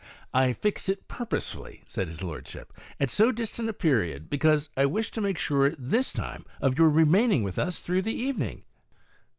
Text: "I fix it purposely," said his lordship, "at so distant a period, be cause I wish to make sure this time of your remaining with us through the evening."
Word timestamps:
"I 0.33 0.53
fix 0.53 0.89
it 0.89 1.07
purposely," 1.07 1.83
said 1.85 2.07
his 2.07 2.23
lordship, 2.23 2.73
"at 2.99 3.11
so 3.11 3.31
distant 3.31 3.69
a 3.69 3.73
period, 3.73 4.31
be 4.31 4.39
cause 4.39 4.67
I 4.75 4.87
wish 4.87 5.11
to 5.11 5.21
make 5.21 5.37
sure 5.37 5.75
this 5.77 6.11
time 6.11 6.43
of 6.59 6.75
your 6.79 6.89
remaining 6.89 7.43
with 7.43 7.59
us 7.59 7.81
through 7.81 8.01
the 8.01 8.15
evening." 8.15 8.63